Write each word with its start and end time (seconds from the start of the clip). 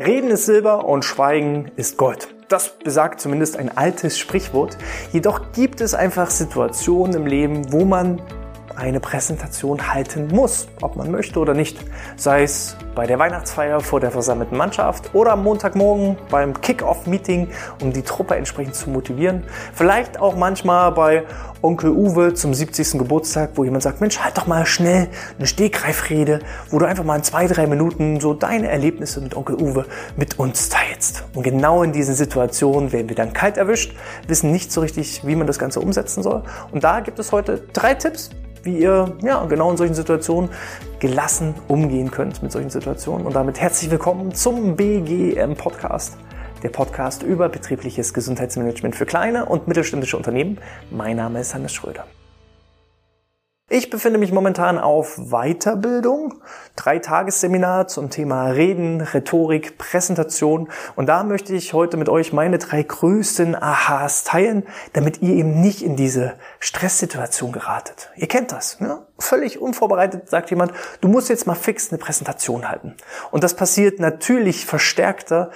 Reden 0.00 0.30
ist 0.30 0.46
Silber 0.46 0.86
und 0.86 1.04
Schweigen 1.04 1.72
ist 1.76 1.98
Gold. 1.98 2.28
Das 2.48 2.78
besagt 2.78 3.20
zumindest 3.20 3.58
ein 3.58 3.76
altes 3.76 4.18
Sprichwort. 4.18 4.78
Jedoch 5.12 5.52
gibt 5.52 5.82
es 5.82 5.92
einfach 5.92 6.30
Situationen 6.30 7.14
im 7.16 7.26
Leben, 7.26 7.70
wo 7.70 7.84
man 7.84 8.22
eine 8.76 9.00
Präsentation 9.00 9.92
halten 9.92 10.28
muss, 10.28 10.68
ob 10.80 10.96
man 10.96 11.10
möchte 11.10 11.38
oder 11.38 11.54
nicht. 11.54 11.78
Sei 12.16 12.42
es 12.42 12.76
bei 12.94 13.06
der 13.06 13.18
Weihnachtsfeier 13.18 13.80
vor 13.80 14.00
der 14.00 14.10
versammelten 14.10 14.56
Mannschaft 14.56 15.14
oder 15.14 15.32
am 15.32 15.44
Montagmorgen 15.44 16.16
beim 16.28 16.60
Kick-Off-Meeting, 16.60 17.48
um 17.80 17.92
die 17.92 18.02
Truppe 18.02 18.36
entsprechend 18.36 18.74
zu 18.74 18.90
motivieren. 18.90 19.44
Vielleicht 19.72 20.20
auch 20.20 20.36
manchmal 20.36 20.92
bei 20.92 21.24
Onkel 21.62 21.90
Uwe 21.90 22.34
zum 22.34 22.54
70. 22.54 22.92
Geburtstag, 22.98 23.50
wo 23.54 23.64
jemand 23.64 23.82
sagt, 23.82 24.00
Mensch, 24.00 24.18
halt 24.18 24.38
doch 24.38 24.46
mal 24.46 24.64
schnell 24.64 25.08
eine 25.36 25.46
Stegreifrede, 25.46 26.40
wo 26.70 26.78
du 26.78 26.86
einfach 26.86 27.04
mal 27.04 27.16
in 27.16 27.22
zwei, 27.22 27.46
drei 27.46 27.66
Minuten 27.66 28.18
so 28.18 28.34
deine 28.34 28.68
Erlebnisse 28.68 29.20
mit 29.20 29.36
Onkel 29.36 29.56
Uwe 29.56 29.84
mit 30.16 30.38
uns 30.38 30.70
teilst. 30.70 31.24
Und 31.34 31.42
genau 31.42 31.82
in 31.82 31.92
diesen 31.92 32.14
Situationen 32.14 32.92
werden 32.92 33.08
wir 33.08 33.16
dann 33.16 33.32
kalt 33.32 33.58
erwischt, 33.58 33.94
wissen 34.26 34.52
nicht 34.52 34.72
so 34.72 34.80
richtig, 34.80 35.26
wie 35.26 35.36
man 35.36 35.46
das 35.46 35.58
Ganze 35.58 35.80
umsetzen 35.80 36.22
soll. 36.22 36.42
Und 36.72 36.82
da 36.82 37.00
gibt 37.00 37.18
es 37.18 37.30
heute 37.30 37.62
drei 37.72 37.94
Tipps, 37.94 38.30
wie 38.62 38.78
ihr 38.78 39.16
ja, 39.22 39.44
genau 39.46 39.70
in 39.70 39.76
solchen 39.76 39.94
Situationen 39.94 40.50
gelassen 40.98 41.54
umgehen 41.68 42.10
könnt 42.10 42.42
mit 42.42 42.52
solchen 42.52 42.70
Situationen. 42.70 43.26
Und 43.26 43.34
damit 43.34 43.60
herzlich 43.60 43.90
willkommen 43.90 44.34
zum 44.34 44.76
BGM 44.76 45.54
Podcast, 45.56 46.16
der 46.62 46.68
Podcast 46.68 47.22
über 47.22 47.48
betriebliches 47.48 48.12
Gesundheitsmanagement 48.12 48.94
für 48.96 49.06
kleine 49.06 49.46
und 49.46 49.68
mittelständische 49.68 50.16
Unternehmen. 50.16 50.58
Mein 50.90 51.16
Name 51.16 51.40
ist 51.40 51.54
Hannes 51.54 51.72
Schröder. 51.72 52.04
Ich 53.72 53.88
befinde 53.88 54.18
mich 54.18 54.32
momentan 54.32 54.80
auf 54.80 55.16
Weiterbildung, 55.16 56.42
drei 56.74 56.98
Tagesseminar 56.98 57.86
zum 57.86 58.10
Thema 58.10 58.48
Reden, 58.48 59.00
Rhetorik, 59.00 59.78
Präsentation 59.78 60.68
und 60.96 61.06
da 61.06 61.22
möchte 61.22 61.54
ich 61.54 61.72
heute 61.72 61.96
mit 61.96 62.08
euch 62.08 62.32
meine 62.32 62.58
drei 62.58 62.82
größten 62.82 63.54
Aha's 63.54 64.24
teilen, 64.24 64.66
damit 64.94 65.22
ihr 65.22 65.36
eben 65.36 65.60
nicht 65.60 65.82
in 65.82 65.94
diese 65.94 66.32
Stresssituation 66.58 67.52
geratet. 67.52 68.10
Ihr 68.16 68.26
kennt 68.26 68.50
das, 68.50 68.80
ne? 68.80 69.06
Völlig 69.20 69.60
unvorbereitet 69.60 70.28
sagt 70.28 70.50
jemand, 70.50 70.72
du 71.00 71.06
musst 71.06 71.28
jetzt 71.28 71.46
mal 71.46 71.54
fix 71.54 71.92
eine 71.92 71.98
Präsentation 71.98 72.68
halten. 72.68 72.96
Und 73.30 73.44
das 73.44 73.54
passiert 73.54 74.00
natürlich 74.00 74.66
verstärkter, 74.66 75.50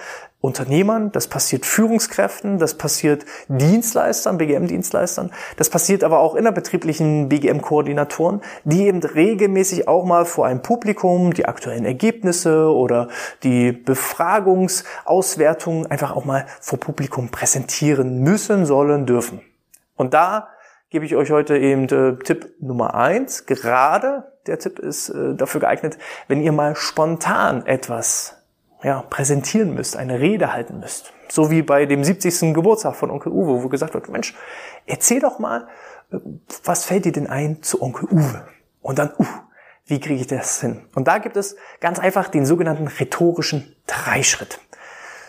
Unternehmern, 0.45 1.11
das 1.11 1.27
passiert 1.27 1.65
Führungskräften, 1.65 2.59
das 2.59 2.75
passiert 2.75 3.25
Dienstleistern, 3.49 4.37
BGM-Dienstleistern, 4.37 5.31
das 5.57 5.71
passiert 5.71 6.05
aber 6.05 6.19
auch 6.19 6.35
innerbetrieblichen 6.35 7.31
BGM-Koordinatoren, 7.31 8.43
die 8.65 8.87
eben 8.87 9.03
regelmäßig 9.03 9.89
auch 9.89 10.05
mal 10.05 10.27
vor 10.27 10.45
einem 10.45 10.61
Publikum 10.61 11.33
die 11.33 11.47
aktuellen 11.47 11.87
Ergebnisse 11.87 12.71
oder 12.71 13.09
die 13.43 13.73
Befragungsauswertungen 13.73 15.91
einfach 15.91 16.15
auch 16.15 16.27
mal 16.27 16.45
vor 16.61 16.79
Publikum 16.79 17.31
präsentieren 17.31 18.21
müssen, 18.21 18.67
sollen, 18.67 19.07
dürfen. 19.07 19.41
Und 19.97 20.13
da 20.13 20.49
gebe 20.91 21.07
ich 21.07 21.17
euch 21.17 21.31
heute 21.31 21.57
eben 21.57 21.85
äh, 21.85 22.19
Tipp 22.23 22.51
Nummer 22.61 22.95
eins. 22.95 23.47
Gerade 23.47 24.25
der 24.47 24.59
Tipp 24.59 24.79
ist 24.79 25.09
äh, 25.09 25.37
dafür 25.37 25.63
geeignet, 25.63 25.97
wenn 26.29 26.43
ihr 26.43 26.53
mal 26.53 26.77
spontan 26.77 27.65
etwas 27.65 28.44
ja, 28.85 29.03
präsentieren 29.03 29.75
müsst, 29.75 29.97
eine 29.97 30.21
Rede 30.21 30.53
halten 30.53 30.79
müsst. 30.79 31.13
So 31.29 31.51
wie 31.51 31.63
bei 31.63 31.87
dem 31.87 32.05
70. 32.05 32.55
Geburtstag 32.55 32.95
von 32.95 33.11
Onkel 33.11 33.33
Uwe, 33.33 33.63
wo 33.63 33.69
gesagt 33.69 33.95
wird, 33.95 34.09
Mensch, 34.09 34.35
erzähl 34.87 35.21
doch 35.21 35.39
mal, 35.39 35.67
was 36.65 36.85
fällt 36.85 37.07
dir 37.07 37.13
denn 37.13 37.27
ein 37.27 37.63
zu 37.63 37.83
Onkel 37.83 38.09
Uwe? 38.11 38.47
Und 38.83 38.99
dann, 38.99 39.11
uh, 39.19 39.25
wie 39.87 40.01
kriege 40.01 40.21
ich 40.21 40.27
das 40.27 40.61
hin? 40.61 40.83
Und 40.95 41.09
da 41.09 41.19
gibt 41.19 41.37
es 41.37 41.57
ganz 41.81 41.99
einfach 41.99 42.29
den 42.29 42.45
sogenannten 42.45 42.87
rhetorischen 42.87 43.75
Dreischritt. 43.87 44.61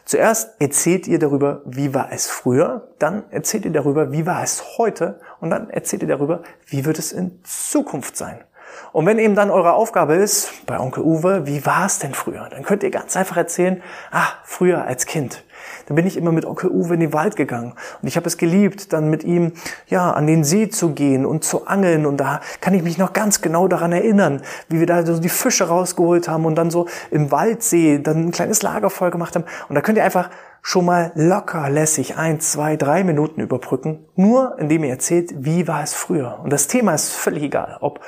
Zuerst 0.03 0.61
erzählt 0.61 1.07
ihr 1.07 1.17
darüber, 1.17 1.63
wie 1.65 1.93
war 1.95 2.11
es 2.11 2.27
früher, 2.27 2.93
dann 2.99 3.23
erzählt 3.31 3.65
ihr 3.65 3.71
darüber, 3.71 4.11
wie 4.11 4.25
war 4.25 4.43
es 4.43 4.77
heute 4.77 5.19
und 5.39 5.49
dann 5.49 5.69
erzählt 5.69 6.03
ihr 6.03 6.07
darüber, 6.07 6.43
wie 6.67 6.85
wird 6.85 6.99
es 6.99 7.11
in 7.11 7.39
Zukunft 7.43 8.15
sein. 8.15 8.43
Und 8.91 9.05
wenn 9.05 9.19
eben 9.19 9.35
dann 9.35 9.49
eure 9.49 9.73
Aufgabe 9.73 10.15
ist, 10.15 10.65
bei 10.65 10.79
Onkel 10.79 11.03
Uwe, 11.03 11.45
wie 11.45 11.65
war 11.65 11.85
es 11.85 11.99
denn 11.99 12.13
früher? 12.13 12.47
Dann 12.49 12.63
könnt 12.63 12.83
ihr 12.83 12.91
ganz 12.91 13.15
einfach 13.15 13.37
erzählen, 13.37 13.81
ah, 14.11 14.27
früher 14.43 14.85
als 14.85 15.05
Kind. 15.05 15.43
Dann 15.87 15.95
bin 15.95 16.07
ich 16.07 16.17
immer 16.17 16.31
mit 16.31 16.45
Onkel 16.45 16.69
Uwe 16.69 16.95
in 16.95 16.99
den 16.99 17.13
Wald 17.13 17.35
gegangen 17.35 17.73
und 18.01 18.07
ich 18.07 18.17
habe 18.17 18.27
es 18.27 18.37
geliebt, 18.37 18.93
dann 18.93 19.09
mit 19.09 19.23
ihm 19.23 19.53
ja 19.87 20.11
an 20.11 20.27
den 20.27 20.43
See 20.43 20.69
zu 20.69 20.91
gehen 20.91 21.25
und 21.25 21.43
zu 21.43 21.67
angeln 21.67 22.05
und 22.05 22.17
da 22.17 22.41
kann 22.61 22.73
ich 22.73 22.83
mich 22.83 22.97
noch 22.97 23.13
ganz 23.13 23.41
genau 23.41 23.67
daran 23.67 23.91
erinnern, 23.91 24.41
wie 24.69 24.79
wir 24.79 24.87
da 24.87 25.05
so 25.05 25.19
die 25.19 25.29
Fische 25.29 25.67
rausgeholt 25.67 26.27
haben 26.27 26.45
und 26.45 26.55
dann 26.55 26.71
so 26.71 26.87
im 27.11 27.31
Waldsee 27.31 27.99
dann 27.99 28.27
ein 28.27 28.31
kleines 28.31 28.61
Lagerfeuer 28.61 29.11
gemacht 29.11 29.35
haben 29.35 29.45
und 29.69 29.75
da 29.75 29.81
könnt 29.81 29.97
ihr 29.97 30.03
einfach 30.03 30.29
schon 30.61 30.85
mal 30.85 31.11
locker 31.13 31.69
lässig 31.69 32.17
ein, 32.17 32.39
zwei, 32.39 32.75
drei 32.75 33.03
Minuten 33.03 33.39
überbrücken, 33.39 34.05
nur 34.15 34.57
indem 34.57 34.83
ihr 34.83 34.89
erzählt, 34.89 35.31
wie 35.37 35.67
war 35.67 35.83
es 35.83 35.93
früher. 35.93 36.39
Und 36.43 36.51
das 36.51 36.65
Thema 36.65 36.95
ist 36.95 37.13
völlig 37.13 37.43
egal, 37.43 37.77
ob 37.81 37.99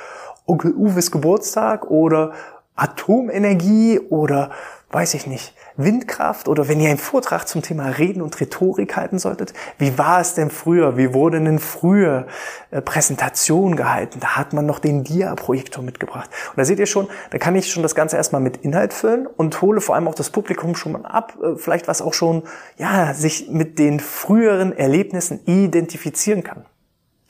Onkel 0.48 0.72
Uwes 0.72 1.10
Geburtstag 1.10 1.90
oder 1.90 2.32
Atomenergie 2.74 4.00
oder 4.00 4.50
weiß 4.90 5.12
ich 5.14 5.26
nicht, 5.26 5.54
Windkraft 5.76 6.48
oder 6.48 6.66
wenn 6.66 6.80
ihr 6.80 6.88
einen 6.88 6.98
Vortrag 6.98 7.46
zum 7.46 7.60
Thema 7.60 7.88
Reden 7.88 8.22
und 8.22 8.40
Rhetorik 8.40 8.96
halten 8.96 9.18
solltet, 9.18 9.52
wie 9.76 9.98
war 9.98 10.20
es 10.20 10.32
denn 10.32 10.50
früher? 10.50 10.96
Wie 10.96 11.12
wurden 11.12 11.44
denn 11.44 11.58
früher 11.58 12.26
äh, 12.70 12.80
Präsentationen 12.80 13.76
gehalten? 13.76 14.20
Da 14.20 14.36
hat 14.36 14.54
man 14.54 14.64
noch 14.64 14.78
den 14.78 15.04
Dia-Projektor 15.04 15.84
mitgebracht. 15.84 16.30
Und 16.50 16.56
da 16.56 16.64
seht 16.64 16.78
ihr 16.78 16.86
schon, 16.86 17.08
da 17.30 17.38
kann 17.38 17.54
ich 17.54 17.70
schon 17.70 17.82
das 17.82 17.94
Ganze 17.94 18.16
erstmal 18.16 18.40
mit 18.40 18.58
Inhalt 18.58 18.94
füllen 18.94 19.26
und 19.26 19.60
hole 19.60 19.82
vor 19.82 19.94
allem 19.94 20.08
auch 20.08 20.14
das 20.14 20.30
Publikum 20.30 20.74
schon 20.74 20.92
mal 20.92 21.04
ab, 21.04 21.36
äh, 21.42 21.56
vielleicht 21.56 21.86
was 21.86 22.00
auch 22.00 22.14
schon, 22.14 22.44
ja, 22.78 23.12
sich 23.12 23.50
mit 23.50 23.78
den 23.78 24.00
früheren 24.00 24.76
Erlebnissen 24.76 25.40
identifizieren 25.44 26.42
kann 26.42 26.64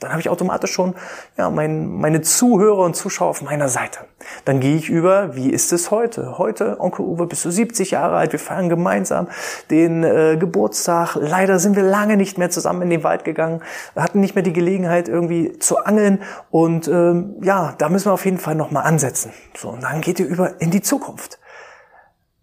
dann 0.01 0.11
habe 0.11 0.21
ich 0.21 0.29
automatisch 0.29 0.73
schon 0.73 0.95
ja, 1.37 1.51
mein, 1.51 1.89
meine 1.89 2.23
Zuhörer 2.23 2.85
und 2.85 2.95
Zuschauer 2.95 3.31
auf 3.31 3.43
meiner 3.43 3.69
Seite. 3.69 4.01
Dann 4.45 4.61
gehe 4.61 4.77
ich 4.77 4.89
über, 4.89 5.35
wie 5.35 5.51
ist 5.51 5.73
es 5.73 5.91
heute? 5.91 6.39
Heute, 6.39 6.79
Onkel 6.81 7.05
Uwe, 7.05 7.27
bist 7.27 7.45
du 7.45 7.51
70 7.51 7.91
Jahre 7.91 8.17
alt, 8.17 8.33
wir 8.33 8.39
feiern 8.39 8.69
gemeinsam 8.69 9.29
den 9.71 10.05
äh, 10.05 10.37
Geburtstag. 10.39 11.17
Leider 11.17 11.59
sind 11.59 11.75
wir 11.75 11.83
lange 11.83 12.17
nicht 12.17 12.39
mehr 12.39 12.51
zusammen 12.51 12.83
in 12.83 12.91
den 12.91 13.03
Wald 13.03 13.25
gegangen, 13.25 13.61
hatten 13.97 14.21
nicht 14.21 14.37
mehr 14.37 14.45
die 14.45 14.53
Gelegenheit 14.53 15.09
irgendwie 15.09 15.59
zu 15.59 15.79
angeln 15.79 16.23
und 16.51 16.87
ähm, 16.87 17.35
ja, 17.43 17.75
da 17.79 17.89
müssen 17.89 18.07
wir 18.07 18.13
auf 18.13 18.25
jeden 18.25 18.39
Fall 18.39 18.55
nochmal 18.55 18.85
ansetzen. 18.85 19.33
So, 19.57 19.71
und 19.71 19.83
dann 19.83 20.01
geht 20.01 20.21
ihr 20.21 20.27
über 20.27 20.61
in 20.61 20.71
die 20.71 20.83
Zukunft 20.83 21.39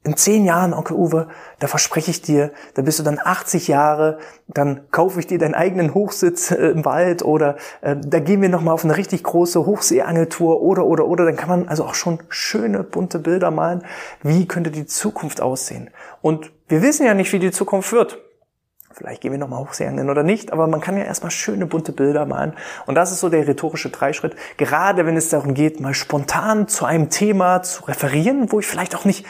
in 0.05 0.15
zehn 0.15 0.45
Jahren, 0.45 0.73
Onkel 0.73 0.95
Uwe, 0.95 1.27
da 1.59 1.67
verspreche 1.67 2.11
ich 2.11 2.21
dir, 2.21 2.51
da 2.75 2.83
bist 2.83 2.99
du 2.99 3.03
dann 3.03 3.19
80 3.21 3.67
Jahre, 3.67 4.19
dann 4.47 4.81
kaufe 4.91 5.19
ich 5.19 5.25
dir 5.25 5.39
deinen 5.39 5.55
eigenen 5.55 5.95
Hochsitz 5.95 6.51
äh, 6.51 6.67
im 6.67 6.85
Wald 6.85 7.23
oder 7.23 7.55
äh, 7.81 7.95
da 7.97 8.19
gehen 8.19 8.41
wir 8.41 8.49
nochmal 8.49 8.75
auf 8.75 8.83
eine 8.83 8.97
richtig 8.97 9.23
große 9.23 9.65
Hochseeangeltour 9.65 10.61
oder, 10.61 10.85
oder, 10.85 11.07
oder. 11.07 11.25
Dann 11.25 11.35
kann 11.35 11.49
man 11.49 11.67
also 11.67 11.85
auch 11.85 11.95
schon 11.95 12.19
schöne, 12.29 12.83
bunte 12.83 13.17
Bilder 13.17 13.49
malen. 13.49 13.83
Wie 14.21 14.47
könnte 14.47 14.69
die 14.69 14.85
Zukunft 14.85 15.41
aussehen? 15.41 15.89
Und 16.21 16.51
wir 16.67 16.83
wissen 16.83 17.05
ja 17.05 17.15
nicht, 17.15 17.33
wie 17.33 17.39
die 17.39 17.51
Zukunft 17.51 17.91
wird. 17.91 18.19
Vielleicht 18.93 19.21
gehen 19.21 19.31
wir 19.31 19.39
nochmal 19.39 19.59
Hochseeangeln 19.59 20.09
oder 20.09 20.23
nicht, 20.23 20.53
aber 20.53 20.67
man 20.67 20.79
kann 20.79 20.95
ja 20.95 21.03
erstmal 21.03 21.31
schöne 21.31 21.65
bunte 21.65 21.91
Bilder 21.91 22.25
malen. 22.25 22.53
Und 22.85 22.95
das 22.95 23.11
ist 23.11 23.19
so 23.19 23.27
der 23.27 23.45
rhetorische 23.45 23.89
Dreischritt. 23.89 24.35
Gerade 24.55 25.05
wenn 25.05 25.17
es 25.17 25.29
darum 25.29 25.53
geht, 25.53 25.81
mal 25.81 25.93
spontan 25.93 26.69
zu 26.69 26.85
einem 26.85 27.09
Thema 27.09 27.61
zu 27.61 27.85
referieren, 27.85 28.51
wo 28.53 28.59
ich 28.61 28.67
vielleicht 28.67 28.95
auch 28.95 29.03
nicht 29.03 29.25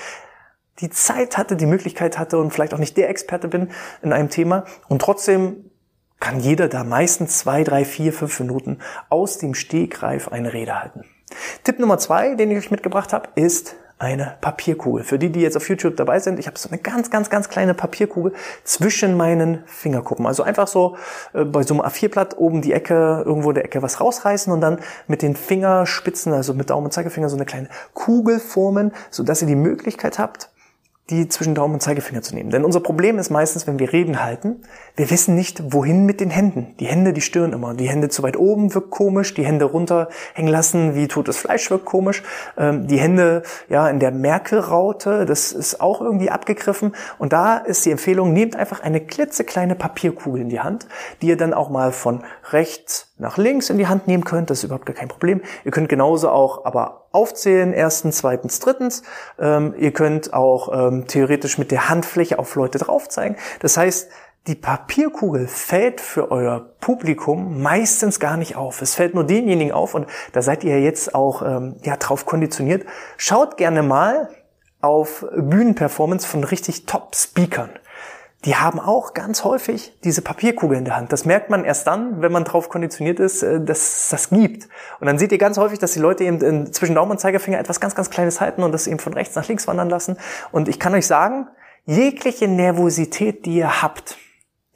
die 0.79 0.89
Zeit 0.89 1.37
hatte, 1.37 1.55
die 1.55 1.65
Möglichkeit 1.65 2.17
hatte 2.17 2.37
und 2.37 2.51
vielleicht 2.51 2.73
auch 2.73 2.79
nicht 2.79 2.97
der 2.97 3.09
Experte 3.09 3.47
bin 3.47 3.69
in 4.01 4.13
einem 4.13 4.29
Thema. 4.29 4.65
Und 4.87 5.01
trotzdem 5.01 5.71
kann 6.19 6.39
jeder 6.39 6.67
da 6.67 6.83
meistens 6.83 7.39
zwei, 7.39 7.63
drei, 7.63 7.85
vier, 7.85 8.13
fünf 8.13 8.39
Minuten 8.39 8.79
aus 9.09 9.37
dem 9.37 9.53
Stegreif 9.53 10.29
eine 10.29 10.53
Rede 10.53 10.79
halten. 10.79 11.05
Tipp 11.63 11.79
Nummer 11.79 11.97
zwei, 11.97 12.35
den 12.35 12.51
ich 12.51 12.57
euch 12.57 12.71
mitgebracht 12.71 13.13
habe, 13.13 13.29
ist 13.35 13.75
eine 13.97 14.35
Papierkugel. 14.41 15.03
Für 15.03 15.17
die, 15.17 15.29
die 15.31 15.39
jetzt 15.39 15.55
auf 15.55 15.69
YouTube 15.69 15.95
dabei 15.95 16.19
sind, 16.19 16.37
ich 16.37 16.47
habe 16.47 16.59
so 16.59 16.67
eine 16.69 16.79
ganz, 16.79 17.09
ganz, 17.09 17.29
ganz 17.29 17.47
kleine 17.47 17.73
Papierkugel 17.73 18.33
zwischen 18.65 19.15
meinen 19.15 19.63
Fingerkuppen. 19.67 20.25
Also 20.25 20.43
einfach 20.43 20.67
so 20.67 20.97
äh, 21.33 21.45
bei 21.45 21.63
so 21.63 21.75
einem 21.75 21.83
A4-Blatt 21.83 22.37
oben 22.37 22.61
die 22.61 22.73
Ecke, 22.73 23.23
irgendwo 23.25 23.53
der 23.53 23.63
Ecke 23.63 23.81
was 23.81 24.01
rausreißen 24.01 24.51
und 24.51 24.59
dann 24.59 24.79
mit 25.07 25.21
den 25.21 25.35
Fingerspitzen, 25.35 26.33
also 26.33 26.53
mit 26.53 26.69
Daumen 26.69 26.85
und 26.85 26.91
Zeigefinger, 26.91 27.29
so 27.29 27.37
eine 27.37 27.45
kleine 27.45 27.69
Kugel 27.93 28.39
formen, 28.39 28.91
sodass 29.11 29.41
ihr 29.41 29.47
die 29.47 29.55
Möglichkeit 29.55 30.19
habt, 30.19 30.49
die 31.11 31.29
zwischen 31.29 31.53
Daumen 31.53 31.75
und 31.75 31.81
Zeigefinger 31.81 32.23
zu 32.23 32.33
nehmen. 32.33 32.49
Denn 32.49 32.65
unser 32.65 32.79
Problem 32.79 33.19
ist 33.19 33.29
meistens, 33.29 33.67
wenn 33.67 33.77
wir 33.77 33.93
Reden 33.93 34.23
halten, 34.23 34.63
wir 34.95 35.11
wissen 35.11 35.35
nicht, 35.35 35.71
wohin 35.71 36.05
mit 36.05 36.19
den 36.19 36.31
Händen. 36.31 36.73
Die 36.79 36.87
Hände, 36.87 37.13
die 37.13 37.21
stören 37.21 37.53
immer. 37.53 37.75
Die 37.75 37.87
Hände 37.87 38.09
zu 38.09 38.23
weit 38.23 38.37
oben 38.37 38.73
wirkt 38.73 38.89
komisch, 38.89 39.35
die 39.35 39.45
Hände 39.45 39.65
runterhängen 39.65 40.51
lassen, 40.51 40.95
wie 40.95 41.07
totes 41.07 41.37
Fleisch 41.37 41.69
wirkt 41.69 41.85
komisch. 41.85 42.23
Ähm, 42.57 42.87
die 42.87 42.97
Hände 42.97 43.43
ja 43.69 43.87
in 43.87 43.99
der 43.99 44.09
Merkelraute, 44.09 45.27
das 45.27 45.51
ist 45.51 45.79
auch 45.79 46.01
irgendwie 46.01 46.31
abgegriffen. 46.31 46.95
Und 47.19 47.33
da 47.33 47.57
ist 47.57 47.85
die 47.85 47.91
Empfehlung, 47.91 48.33
nehmt 48.33 48.55
einfach 48.55 48.81
eine 48.81 48.99
klitzekleine 48.99 49.75
Papierkugel 49.75 50.41
in 50.41 50.49
die 50.49 50.61
Hand, 50.61 50.87
die 51.21 51.27
ihr 51.27 51.37
dann 51.37 51.53
auch 51.53 51.69
mal 51.69 51.91
von 51.91 52.23
rechts 52.49 53.13
nach 53.17 53.37
links 53.37 53.69
in 53.69 53.77
die 53.77 53.87
Hand 53.87 54.07
nehmen 54.07 54.23
könnt. 54.23 54.49
Das 54.49 54.59
ist 54.59 54.63
überhaupt 54.63 54.87
gar 54.87 54.95
kein 54.95 55.07
Problem. 55.07 55.41
Ihr 55.63 55.71
könnt 55.71 55.87
genauso 55.87 56.29
auch 56.29 56.65
aber 56.65 57.04
aufzählen, 57.15 57.73
erstens, 57.73 58.17
zweitens, 58.17 58.59
drittens. 58.59 59.01
Ähm, 59.39 59.73
ihr 59.77 59.91
könnt 59.91 60.33
auch 60.33 60.71
ähm, 60.71 61.07
theoretisch 61.07 61.57
mit 61.57 61.71
der 61.71 61.89
Handfläche 61.89 62.37
auf 62.37 62.55
Leute 62.55 62.77
drauf 62.77 63.09
zeigen. 63.09 63.37
Das 63.59 63.77
heißt, 63.77 64.09
die 64.47 64.55
Papierkugel 64.55 65.47
fällt 65.47 66.01
für 66.01 66.29
euer 66.29 66.59
Publikum 66.79 67.63
meistens 67.63 68.19
gar 68.19 68.37
nicht 68.37 68.55
auf. 68.55 68.81
Es 68.83 68.93
fällt 68.93 69.15
nur 69.15 69.23
denjenigen 69.23 69.73
auf 69.73 69.95
und 69.95 70.05
da 70.33 70.43
seid 70.43 70.63
ihr 70.63 70.79
jetzt 70.81 71.15
auch 71.15 71.41
ähm, 71.41 71.77
ja, 71.81 71.97
drauf 71.97 72.27
konditioniert. 72.27 72.85
Schaut 73.17 73.57
gerne 73.57 73.81
mal 73.81 74.29
auf 74.81 75.25
Bühnenperformance 75.35 76.27
von 76.27 76.43
richtig 76.43 76.85
Top-Speakern 76.85 77.71
die 78.45 78.55
haben 78.55 78.79
auch 78.79 79.13
ganz 79.13 79.43
häufig 79.43 79.97
diese 80.03 80.21
Papierkugel 80.21 80.77
in 80.77 80.85
der 80.85 80.95
Hand. 80.95 81.11
Das 81.11 81.25
merkt 81.25 81.49
man 81.49 81.65
erst 81.65 81.87
dann, 81.87 82.21
wenn 82.21 82.31
man 82.31 82.43
drauf 82.43 82.69
konditioniert 82.69 83.19
ist, 83.19 83.41
äh, 83.41 83.59
dass 83.59 84.09
das 84.09 84.29
gibt. 84.29 84.69
Und 84.99 85.07
dann 85.07 85.17
seht 85.17 85.31
ihr 85.31 85.37
ganz 85.37 85.57
häufig, 85.57 85.79
dass 85.79 85.93
die 85.93 85.99
Leute 85.99 86.23
eben 86.23 86.71
zwischen 86.71 86.95
Daumen 86.95 87.11
und 87.11 87.19
Zeigefinger 87.19 87.59
etwas 87.59 87.79
ganz, 87.79 87.95
ganz 87.95 88.09
Kleines 88.09 88.39
halten 88.41 88.63
und 88.63 88.71
das 88.71 88.87
eben 88.87 88.99
von 88.99 89.13
rechts 89.13 89.35
nach 89.35 89.47
links 89.47 89.67
wandern 89.67 89.89
lassen. 89.89 90.17
Und 90.51 90.69
ich 90.69 90.79
kann 90.79 90.93
euch 90.93 91.07
sagen, 91.07 91.47
jegliche 91.85 92.47
Nervosität, 92.47 93.45
die 93.45 93.55
ihr 93.55 93.81
habt, 93.81 94.17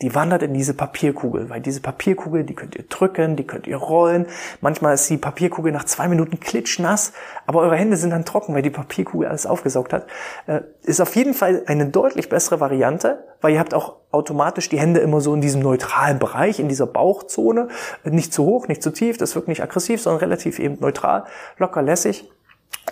die 0.01 0.15
wandert 0.15 0.43
in 0.43 0.53
diese 0.53 0.73
Papierkugel, 0.73 1.49
weil 1.49 1.59
diese 1.59 1.81
Papierkugel, 1.81 2.45
die 2.45 2.55
könnt 2.55 2.75
ihr 2.75 2.83
drücken, 2.83 3.35
die 3.35 3.45
könnt 3.45 3.67
ihr 3.67 3.75
rollen. 3.75 4.27
Manchmal 4.61 4.93
ist 4.93 5.09
die 5.09 5.17
Papierkugel 5.17 5.73
nach 5.73 5.83
zwei 5.83 6.07
Minuten 6.07 6.39
klitschnass, 6.39 7.11
aber 7.45 7.59
eure 7.59 7.75
Hände 7.75 7.97
sind 7.97 8.11
dann 8.11 8.23
trocken, 8.23 8.55
weil 8.55 8.61
die 8.61 8.69
Papierkugel 8.69 9.27
alles 9.27 9.45
aufgesaugt 9.45 9.91
hat. 9.91 10.07
Äh, 10.47 10.61
ist 10.83 11.01
auf 11.01 11.15
jeden 11.15 11.33
Fall 11.33 11.63
eine 11.65 11.87
deutlich 11.87 12.29
bessere 12.29 12.61
Variante, 12.61 13.25
weil 13.41 13.53
ihr 13.53 13.59
habt 13.59 13.73
auch 13.73 13.97
automatisch 14.11 14.69
die 14.69 14.79
Hände 14.79 15.01
immer 15.01 15.19
so 15.19 15.33
in 15.33 15.41
diesem 15.41 15.61
neutralen 15.61 16.17
Bereich, 16.17 16.59
in 16.59 16.69
dieser 16.69 16.87
Bauchzone. 16.87 17.67
Nicht 18.05 18.33
zu 18.33 18.45
hoch, 18.45 18.67
nicht 18.67 18.81
zu 18.81 18.91
tief, 18.91 19.17
das 19.17 19.35
wirkt 19.35 19.49
nicht 19.49 19.61
aggressiv, 19.61 20.01
sondern 20.01 20.21
relativ 20.21 20.59
eben 20.59 20.77
neutral, 20.79 21.25
locker 21.57 21.81
lässig 21.81 22.29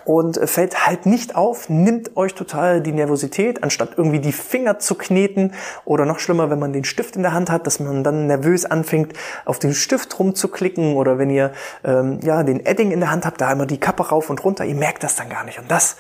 und 0.06 0.40
fällt 0.50 0.88
halt 0.88 1.06
nicht 1.06 1.36
auf, 1.36 1.68
nimmt 1.68 2.16
euch 2.16 2.34
total 2.34 2.82
die 2.82 2.94
Nervosität, 2.94 3.62
anstatt 3.62 3.92
irgendwie 3.98 4.20
die 4.20 4.32
Finger 4.32 4.80
zu 4.80 4.96
kneten. 4.96 5.54
Oder 5.84 6.06
noch 6.06 6.20
schlimmer, 6.20 6.50
wenn 6.50 6.60
man 6.60 6.72
den 6.72 6.86
Stift 6.86 7.18
in 7.18 7.24
der 7.24 7.34
Hand 7.34 7.52
hat, 7.52 7.68
dass 7.68 7.80
man 7.80 8.06
dann 8.06 8.28
nervös 8.28 8.64
anfängt, 8.66 9.14
auf 9.44 9.60
den 9.60 9.74
Stift 9.74 10.18
rumzuklicken. 10.18 10.96
Oder 10.96 11.18
wenn 11.18 11.30
ihr 11.30 11.52
ähm, 11.84 12.20
ja 12.22 12.44
den 12.44 12.66
Edding 12.66 12.92
in 12.92 13.02
der 13.02 13.12
Hand 13.12 13.26
habt, 13.26 13.42
da 13.42 13.52
immer 13.52 13.66
die 13.66 13.80
Kappe 13.80 14.08
rauf 14.08 14.30
und 14.30 14.44
runter, 14.46 14.64
ihr 14.64 14.76
merkt 14.76 15.04
das 15.04 15.16
dann 15.18 15.28
gar 15.28 15.44
nicht. 15.44 15.60
Und 15.60 15.70
das 15.70 15.98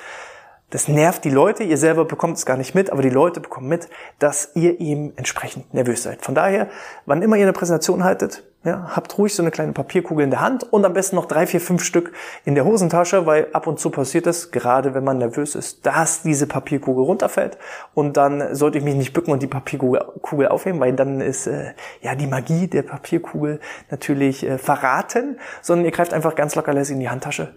das 0.69 0.89
nervt 0.89 1.23
die 1.23 1.29
Leute, 1.29 1.63
ihr 1.63 1.77
selber 1.77 2.03
bekommt 2.03 2.37
es 2.37 2.45
gar 2.45 2.57
nicht 2.57 2.75
mit, 2.75 2.89
aber 2.89 3.01
die 3.01 3.09
Leute 3.09 3.39
bekommen 3.39 3.69
mit, 3.69 3.87
dass 4.19 4.51
ihr 4.53 4.81
eben 4.81 5.13
entsprechend 5.15 5.73
nervös 5.73 6.03
seid. 6.03 6.21
Von 6.25 6.35
daher, 6.35 6.67
wann 7.05 7.21
immer 7.21 7.37
ihr 7.37 7.43
eine 7.43 7.53
Präsentation 7.53 8.03
haltet, 8.03 8.43
ja, 8.65 8.89
habt 8.93 9.17
ruhig 9.17 9.33
so 9.33 9.41
eine 9.41 9.51
kleine 9.51 9.71
Papierkugel 9.71 10.25
in 10.25 10.29
der 10.29 10.41
Hand 10.41 10.63
und 10.73 10.83
am 10.83 10.91
besten 10.91 11.15
noch 11.15 11.25
drei, 11.25 11.47
vier, 11.47 11.61
fünf 11.61 11.85
Stück 11.85 12.11
in 12.43 12.53
der 12.53 12.65
Hosentasche, 12.65 13.25
weil 13.25 13.47
ab 13.53 13.65
und 13.65 13.79
zu 13.79 13.91
passiert 13.91 14.27
es, 14.27 14.51
gerade 14.51 14.93
wenn 14.93 15.05
man 15.05 15.19
nervös 15.19 15.55
ist, 15.55 15.85
dass 15.85 16.21
diese 16.21 16.47
Papierkugel 16.47 17.05
runterfällt. 17.05 17.57
Und 17.93 18.17
dann 18.17 18.53
sollte 18.53 18.77
ich 18.77 18.83
mich 18.83 18.95
nicht 18.95 19.13
bücken 19.13 19.31
und 19.31 19.41
die 19.41 19.47
Papierkugel 19.47 20.47
aufheben, 20.49 20.81
weil 20.81 20.91
dann 20.91 21.21
ist 21.21 21.47
äh, 21.47 21.75
ja 22.01 22.15
die 22.15 22.27
Magie 22.27 22.67
der 22.67 22.81
Papierkugel 22.81 23.61
natürlich 23.89 24.43
äh, 24.43 24.57
verraten, 24.57 25.39
sondern 25.61 25.85
ihr 25.85 25.91
greift 25.91 26.13
einfach 26.13 26.35
ganz 26.35 26.55
locker 26.55 26.73
lässig 26.73 26.95
in 26.95 26.99
die 26.99 27.09
Handtasche 27.09 27.53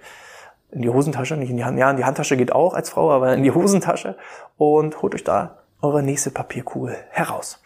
in 0.73 0.83
die 0.83 0.89
Hosentasche, 0.89 1.37
nicht 1.37 1.51
in 1.51 1.57
die 1.57 1.65
Hand, 1.65 1.79
ja, 1.79 1.91
in 1.91 1.97
die 1.97 2.05
Handtasche 2.05 2.37
geht 2.37 2.53
auch 2.53 2.75
als 2.75 2.91
Frau, 2.91 3.11
aber 3.11 3.35
in 3.35 3.43
die 3.43 3.51
Hosentasche 3.51 4.17
und 4.57 5.03
holt 5.03 5.15
euch 5.15 5.25
da 5.25 5.59
eure 5.83 6.03
nächste 6.03 6.31
Papierkugel 6.31 6.97
heraus. 7.11 7.61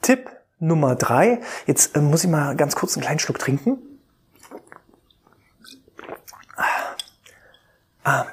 Tipp 0.00 0.30
Nummer 0.60 0.94
drei. 0.96 1.40
Jetzt 1.66 1.96
äh, 1.96 2.00
muss 2.00 2.24
ich 2.24 2.30
mal 2.30 2.56
ganz 2.56 2.74
kurz 2.76 2.96
einen 2.96 3.04
kleinen 3.04 3.18
Schluck 3.18 3.38
trinken. 3.38 3.78
Ah, 8.04 8.24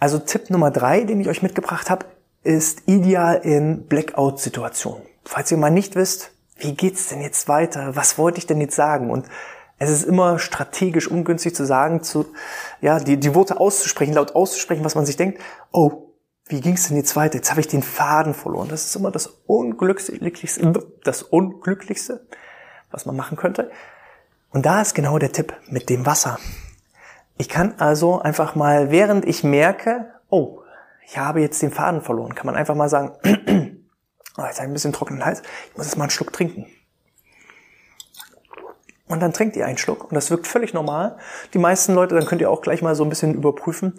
also 0.00 0.18
Tipp 0.18 0.48
Nummer 0.48 0.70
drei, 0.70 1.04
den 1.04 1.20
ich 1.20 1.28
euch 1.28 1.42
mitgebracht 1.42 1.90
habe, 1.90 2.06
ist 2.42 2.84
ideal 2.86 3.36
in 3.36 3.86
Blackout-Situationen. 3.86 5.02
Falls 5.24 5.50
ihr 5.50 5.58
mal 5.58 5.70
nicht 5.70 5.96
wisst, 5.96 6.32
wie 6.56 6.74
geht's 6.74 7.08
denn 7.08 7.20
jetzt 7.20 7.46
weiter? 7.46 7.94
Was 7.94 8.16
wollte 8.16 8.38
ich 8.38 8.46
denn 8.46 8.60
jetzt 8.60 8.74
sagen? 8.74 9.10
Und 9.10 9.26
es 9.78 9.90
ist 9.90 10.04
immer 10.04 10.38
strategisch 10.38 11.08
ungünstig 11.08 11.54
zu 11.54 11.64
sagen, 11.64 12.02
zu, 12.02 12.26
ja, 12.80 12.98
die, 12.98 13.18
die 13.18 13.34
Worte 13.34 13.60
auszusprechen, 13.60 14.14
laut 14.14 14.34
auszusprechen, 14.34 14.84
was 14.84 14.94
man 14.94 15.06
sich 15.06 15.16
denkt. 15.16 15.40
Oh, 15.72 16.08
wie 16.46 16.60
ging 16.60 16.74
es 16.74 16.88
denn 16.88 16.96
jetzt 16.96 17.14
weiter? 17.14 17.36
Jetzt 17.36 17.50
habe 17.50 17.60
ich 17.60 17.68
den 17.68 17.82
Faden 17.82 18.34
verloren. 18.34 18.68
Das 18.68 18.84
ist 18.84 18.96
immer 18.96 19.10
das 19.10 19.26
Unglücklichste, 19.46 20.72
das 21.04 21.22
Unglücklichste, 21.22 22.26
was 22.90 23.06
man 23.06 23.16
machen 23.16 23.36
könnte. 23.36 23.70
Und 24.50 24.66
da 24.66 24.80
ist 24.80 24.94
genau 24.94 25.18
der 25.18 25.32
Tipp 25.32 25.54
mit 25.68 25.90
dem 25.90 26.06
Wasser. 26.06 26.38
Ich 27.36 27.48
kann 27.48 27.74
also 27.78 28.20
einfach 28.20 28.54
mal, 28.54 28.90
während 28.90 29.26
ich 29.26 29.44
merke, 29.44 30.10
oh, 30.28 30.62
ich 31.06 31.18
habe 31.18 31.40
jetzt 31.40 31.62
den 31.62 31.70
Faden 31.70 32.02
verloren, 32.02 32.34
kann 32.34 32.46
man 32.46 32.56
einfach 32.56 32.74
mal 32.74 32.88
sagen, 32.88 33.12
oh, 33.22 34.42
jetzt 34.42 34.56
habe 34.56 34.56
ich 34.56 34.60
ein 34.60 34.72
bisschen 34.72 34.92
trockenen 34.92 35.24
Hals, 35.24 35.42
ich 35.70 35.76
muss 35.76 35.86
jetzt 35.86 35.96
mal 35.96 36.04
einen 36.04 36.10
Schluck 36.10 36.32
trinken. 36.32 36.66
Und 39.08 39.20
dann 39.20 39.32
trinkt 39.32 39.56
ihr 39.56 39.66
einen 39.66 39.78
Schluck 39.78 40.04
und 40.04 40.14
das 40.14 40.30
wirkt 40.30 40.46
völlig 40.46 40.74
normal. 40.74 41.16
Die 41.54 41.58
meisten 41.58 41.94
Leute, 41.94 42.14
dann 42.14 42.26
könnt 42.26 42.42
ihr 42.42 42.50
auch 42.50 42.60
gleich 42.60 42.82
mal 42.82 42.94
so 42.94 43.04
ein 43.04 43.08
bisschen 43.08 43.34
überprüfen, 43.34 43.94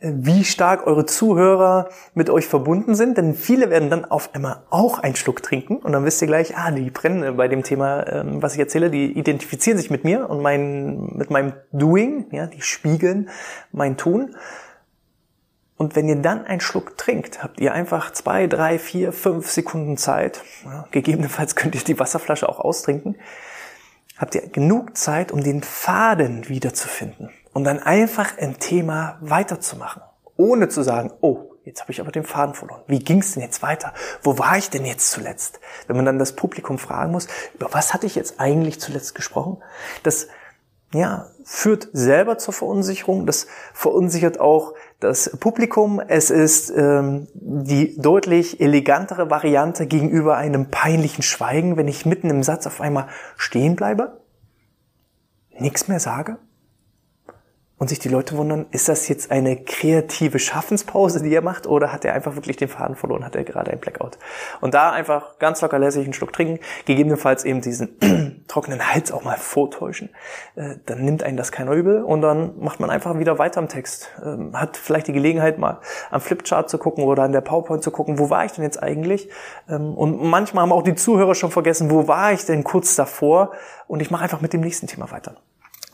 äh, 0.00 0.12
wie 0.14 0.44
stark 0.44 0.86
eure 0.86 1.06
Zuhörer 1.06 1.88
mit 2.14 2.30
euch 2.30 2.46
verbunden 2.46 2.94
sind, 2.94 3.18
denn 3.18 3.34
viele 3.34 3.68
werden 3.70 3.90
dann 3.90 4.04
auf 4.04 4.32
einmal 4.32 4.62
auch 4.70 5.00
einen 5.00 5.16
Schluck 5.16 5.42
trinken 5.42 5.76
und 5.76 5.92
dann 5.92 6.04
wisst 6.04 6.22
ihr 6.22 6.28
gleich, 6.28 6.56
ah, 6.56 6.70
die 6.70 6.90
brennen 6.90 7.36
bei 7.36 7.48
dem 7.48 7.64
Thema, 7.64 8.06
ähm, 8.06 8.42
was 8.42 8.54
ich 8.54 8.60
erzähle, 8.60 8.90
die 8.90 9.18
identifizieren 9.18 9.76
sich 9.76 9.90
mit 9.90 10.04
mir 10.04 10.30
und 10.30 10.40
mein, 10.40 11.16
mit 11.16 11.30
meinem 11.30 11.54
Doing, 11.72 12.26
ja, 12.30 12.46
die 12.46 12.62
spiegeln 12.62 13.28
mein 13.72 13.96
Tun. 13.96 14.36
Und 15.76 15.96
wenn 15.96 16.08
ihr 16.08 16.16
dann 16.16 16.46
einen 16.46 16.60
Schluck 16.60 16.96
trinkt, 16.96 17.42
habt 17.42 17.60
ihr 17.60 17.74
einfach 17.74 18.12
zwei, 18.12 18.46
drei, 18.46 18.78
vier, 18.78 19.12
fünf 19.12 19.50
Sekunden 19.50 19.96
Zeit. 19.96 20.42
Ja, 20.64 20.86
gegebenenfalls 20.92 21.56
könnt 21.56 21.74
ihr 21.74 21.82
die 21.82 21.98
Wasserflasche 21.98 22.48
auch 22.48 22.60
austrinken 22.60 23.16
habt 24.16 24.34
ihr 24.34 24.48
genug 24.48 24.96
Zeit, 24.96 25.32
um 25.32 25.42
den 25.42 25.62
Faden 25.62 26.48
wiederzufinden 26.48 27.30
und 27.52 27.64
dann 27.64 27.80
einfach 27.80 28.38
ein 28.38 28.58
Thema 28.58 29.18
weiterzumachen, 29.20 30.02
ohne 30.36 30.68
zu 30.68 30.82
sagen, 30.82 31.12
oh, 31.20 31.50
jetzt 31.64 31.80
habe 31.80 31.92
ich 31.92 32.00
aber 32.00 32.12
den 32.12 32.24
Faden 32.24 32.54
verloren. 32.54 32.82
Wie 32.86 32.98
ging 32.98 33.20
es 33.20 33.32
denn 33.32 33.42
jetzt 33.42 33.62
weiter? 33.62 33.94
Wo 34.22 34.38
war 34.38 34.56
ich 34.58 34.70
denn 34.70 34.84
jetzt 34.84 35.10
zuletzt? 35.10 35.60
Wenn 35.86 35.96
man 35.96 36.04
dann 36.04 36.18
das 36.18 36.36
Publikum 36.36 36.78
fragen 36.78 37.12
muss, 37.12 37.28
über 37.54 37.72
was 37.72 37.94
hatte 37.94 38.06
ich 38.06 38.14
jetzt 38.14 38.38
eigentlich 38.38 38.80
zuletzt 38.80 39.14
gesprochen? 39.14 39.62
Das 40.02 40.28
ja, 40.94 41.26
führt 41.44 41.88
selber 41.92 42.38
zur 42.38 42.54
Verunsicherung. 42.54 43.26
Das 43.26 43.46
verunsichert 43.74 44.40
auch 44.40 44.72
das 45.00 45.36
Publikum. 45.38 46.00
Es 46.00 46.30
ist 46.30 46.70
ähm, 46.74 47.28
die 47.34 48.00
deutlich 48.00 48.60
elegantere 48.60 49.28
Variante 49.28 49.86
gegenüber 49.86 50.36
einem 50.36 50.70
peinlichen 50.70 51.22
Schweigen, 51.22 51.76
wenn 51.76 51.88
ich 51.88 52.06
mitten 52.06 52.30
im 52.30 52.42
Satz 52.42 52.66
auf 52.66 52.80
einmal 52.80 53.08
stehen 53.36 53.76
bleibe, 53.76 54.20
nichts 55.58 55.88
mehr 55.88 56.00
sage 56.00 56.38
und 57.76 57.88
sich 57.88 57.98
die 57.98 58.08
Leute 58.08 58.36
wundern, 58.36 58.66
ist 58.70 58.88
das 58.88 59.08
jetzt 59.08 59.32
eine 59.32 59.56
kreative 59.56 60.38
Schaffenspause, 60.38 61.22
die 61.22 61.34
er 61.34 61.42
macht, 61.42 61.66
oder 61.66 61.92
hat 61.92 62.04
er 62.04 62.14
einfach 62.14 62.36
wirklich 62.36 62.56
den 62.56 62.68
Faden 62.68 62.94
verloren, 62.94 63.24
hat 63.24 63.34
er 63.34 63.42
gerade 63.42 63.72
ein 63.72 63.80
Blackout? 63.80 64.16
Und 64.60 64.74
da 64.74 64.92
einfach 64.92 65.38
ganz 65.40 65.60
locker 65.60 65.80
lässig 65.80 66.04
einen 66.04 66.12
Schluck 66.12 66.32
trinken, 66.32 66.60
gegebenenfalls 66.84 67.44
eben 67.44 67.60
diesen 67.60 68.44
trockenen 68.48 68.92
Hals 68.92 69.10
auch 69.10 69.24
mal 69.24 69.36
vortäuschen, 69.36 70.10
äh, 70.54 70.76
dann 70.86 71.04
nimmt 71.04 71.24
einen 71.24 71.36
das 71.36 71.50
keiner 71.50 71.72
übel 71.72 72.04
und 72.04 72.20
dann 72.22 72.58
macht 72.60 72.78
man 72.78 72.90
einfach 72.90 73.18
wieder 73.18 73.38
weiter 73.40 73.60
im 73.60 73.68
Text. 73.68 74.08
Ähm, 74.24 74.58
hat 74.58 74.76
vielleicht 74.76 75.08
die 75.08 75.12
Gelegenheit 75.12 75.58
mal 75.58 75.80
am 76.12 76.20
Flipchart 76.20 76.70
zu 76.70 76.78
gucken 76.78 77.02
oder 77.02 77.24
an 77.24 77.32
der 77.32 77.40
PowerPoint 77.40 77.82
zu 77.82 77.90
gucken, 77.90 78.20
wo 78.20 78.30
war 78.30 78.44
ich 78.44 78.52
denn 78.52 78.62
jetzt 78.62 78.80
eigentlich? 78.80 79.28
Ähm, 79.68 79.94
und 79.94 80.22
manchmal 80.22 80.62
haben 80.62 80.72
auch 80.72 80.82
die 80.82 80.94
Zuhörer 80.94 81.34
schon 81.34 81.50
vergessen, 81.50 81.90
wo 81.90 82.06
war 82.06 82.32
ich 82.32 82.46
denn 82.46 82.62
kurz 82.62 82.94
davor? 82.94 83.50
Und 83.88 84.00
ich 84.00 84.12
mache 84.12 84.22
einfach 84.22 84.40
mit 84.40 84.52
dem 84.52 84.60
nächsten 84.60 84.86
Thema 84.86 85.10
weiter. 85.10 85.34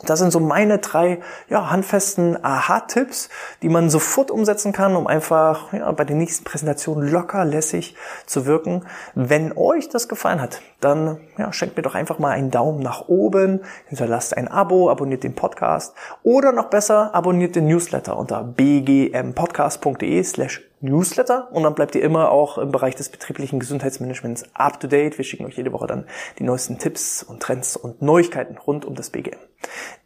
Das 0.06 0.18
sind 0.18 0.30
so 0.30 0.40
meine 0.40 0.78
drei 0.78 1.20
ja, 1.48 1.70
handfesten 1.70 2.42
Aha-Tipps, 2.42 3.28
die 3.62 3.68
man 3.68 3.90
sofort 3.90 4.30
umsetzen 4.30 4.72
kann, 4.72 4.96
um 4.96 5.06
einfach 5.06 5.72
ja, 5.72 5.90
bei 5.92 6.04
den 6.04 6.18
nächsten 6.18 6.44
Präsentationen 6.44 7.10
locker 7.10 7.44
lässig 7.44 7.96
zu 8.26 8.46
wirken. 8.46 8.86
Wenn 9.14 9.56
euch 9.56 9.88
das 9.88 10.08
gefallen 10.08 10.40
hat, 10.40 10.62
dann 10.80 11.18
ja, 11.36 11.52
schenkt 11.52 11.76
mir 11.76 11.82
doch 11.82 11.94
einfach 11.94 12.18
mal 12.18 12.30
einen 12.30 12.50
Daumen 12.50 12.80
nach 12.80 13.08
oben, 13.08 13.60
hinterlasst 13.86 14.36
ein 14.36 14.48
Abo, 14.48 14.90
abonniert 14.90 15.22
den 15.22 15.34
Podcast 15.34 15.94
oder 16.22 16.52
noch 16.52 16.66
besser, 16.66 17.14
abonniert 17.14 17.54
den 17.54 17.66
Newsletter 17.66 18.16
unter 18.16 18.42
bgmpodcast.de 18.42 20.22
slash 20.24 20.69
Newsletter 20.80 21.48
und 21.52 21.62
dann 21.62 21.74
bleibt 21.74 21.94
ihr 21.94 22.02
immer 22.02 22.30
auch 22.30 22.58
im 22.58 22.72
Bereich 22.72 22.94
des 22.94 23.08
betrieblichen 23.08 23.60
Gesundheitsmanagements 23.60 24.44
up 24.54 24.80
to 24.80 24.88
date. 24.88 25.18
Wir 25.18 25.24
schicken 25.24 25.44
euch 25.46 25.56
jede 25.56 25.72
Woche 25.72 25.86
dann 25.86 26.06
die 26.38 26.44
neuesten 26.44 26.78
Tipps 26.78 27.22
und 27.22 27.42
Trends 27.42 27.76
und 27.76 28.02
Neuigkeiten 28.02 28.56
rund 28.58 28.84
um 28.84 28.94
das 28.94 29.10
BGM. 29.10 29.38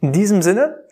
In 0.01 0.11
diesem 0.11 0.41
Sinne, 0.41 0.83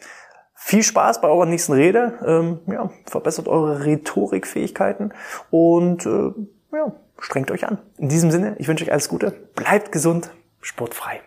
viel 0.55 0.83
Spaß 0.83 1.21
bei 1.21 1.27
eurer 1.27 1.45
nächsten 1.45 1.73
Rede. 1.73 2.19
Ähm, 2.25 2.59
ja, 2.67 2.89
verbessert 3.05 3.47
eure 3.47 3.85
Rhetorikfähigkeiten 3.85 5.13
und 5.51 6.05
äh, 6.05 6.31
ja, 6.71 6.93
strengt 7.19 7.51
euch 7.51 7.67
an. 7.67 7.79
In 7.97 8.09
diesem 8.09 8.31
Sinne, 8.31 8.55
ich 8.59 8.67
wünsche 8.67 8.85
euch 8.85 8.91
alles 8.91 9.09
Gute, 9.09 9.31
bleibt 9.55 9.91
gesund, 9.91 10.31
sportfrei. 10.61 11.21